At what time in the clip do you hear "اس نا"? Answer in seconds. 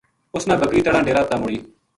0.35-0.55